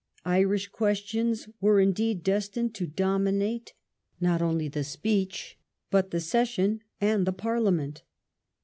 [0.25, 3.75] Irish questions were, indeed, destined to dominate
[4.19, 5.59] not only the speech
[5.91, 8.01] but the session and the Parliament.